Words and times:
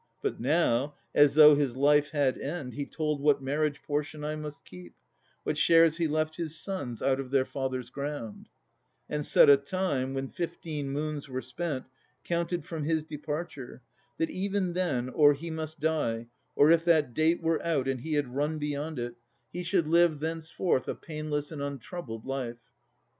But 0.23 0.39
now, 0.39 0.95
as 1.13 1.35
though 1.35 1.53
his 1.53 1.75
life 1.77 2.09
had 2.09 2.35
end, 2.35 2.73
he 2.73 2.87
told 2.87 3.21
What 3.21 3.39
marriage 3.43 3.83
portion 3.83 4.23
I 4.23 4.35
must 4.35 4.65
keep, 4.65 4.95
what 5.43 5.59
shares 5.59 5.97
He 5.97 6.07
left 6.07 6.37
his 6.37 6.59
sons 6.59 7.03
out 7.03 7.19
of 7.19 7.29
their 7.29 7.45
father's 7.45 7.91
ground: 7.91 8.49
And 9.07 9.23
set 9.23 9.47
a 9.47 9.57
time, 9.57 10.15
when 10.15 10.27
fifteen 10.27 10.89
moons 10.89 11.29
were 11.29 11.43
spent, 11.43 11.85
Counted 12.23 12.65
from 12.65 12.83
his 12.83 13.03
departure, 13.03 13.83
that 14.17 14.31
even 14.31 14.73
then 14.73 15.07
Or 15.09 15.35
he 15.35 15.51
must 15.51 15.79
die, 15.79 16.25
or 16.55 16.71
if 16.71 16.83
that 16.85 17.13
date 17.13 17.43
were 17.43 17.63
out 17.63 17.87
And 17.87 18.01
he 18.01 18.13
had 18.13 18.33
run 18.33 18.57
beyond 18.57 18.97
it, 18.97 19.13
he 19.53 19.61
should 19.61 19.85
live 19.85 20.19
Thenceforth 20.19 20.87
a 20.87 20.95
painless 20.95 21.51
and 21.51 21.61
untroubled 21.61 22.25
life. 22.25 22.57